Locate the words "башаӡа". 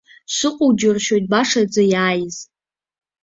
1.31-1.83